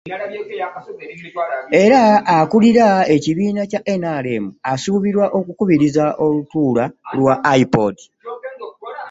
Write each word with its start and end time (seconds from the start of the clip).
Era 1.83 2.01
akulira 2.37 2.87
ekibiina 3.15 3.61
kya 3.71 3.81
NRM 3.99 4.45
asuubirwa 4.71 5.25
okukubiriza 5.39 6.05
olutuula 6.25 6.83
lwa 7.17 7.35
IPOD 7.61 7.97